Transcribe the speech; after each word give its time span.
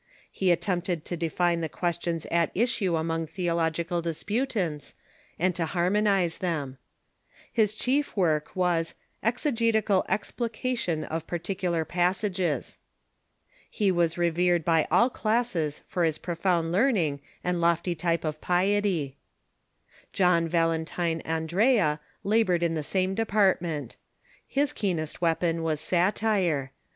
He 0.31 0.49
attempted 0.51 1.05
to 1.05 1.15
define 1.15 1.61
the 1.61 1.69
questions 1.69 2.25
at 2.31 2.49
issue 2.55 2.95
among 2.95 3.27
theological 3.27 4.01
disputants, 4.01 4.95
and 5.37 5.53
to 5.53 5.67
har 5.67 5.91
monize 5.91 6.39
them. 6.39 6.79
His 7.53 7.75
chief 7.75 8.17
work 8.17 8.55
was 8.55 8.95
"Excgetical 9.23 10.03
Explication 10.09 11.03
of 11.03 11.27
Particular 11.27 11.85
Passages." 11.85 12.79
He 13.69 13.91
was 13.91 14.17
revered 14.17 14.65
by 14.65 14.87
all 14.89 15.11
classes 15.11 15.83
for 15.85 16.03
his 16.03 16.17
profound 16.17 16.71
learning 16.71 17.21
and 17.43 17.61
lofty 17.61 17.93
type 17.93 18.23
of 18.23 18.41
piety. 18.41 19.17
John 20.13 20.49
Valen 20.49 20.83
tine 20.87 21.21
Andrea 21.25 21.99
labored 22.23 22.63
in 22.63 22.73
the 22.73 22.81
same 22.81 23.13
department. 23.13 23.97
His 24.47 24.73
keenest 24.73 25.21
weapon 25.21 25.61
was 25.61 25.79
satire. 25.79 26.71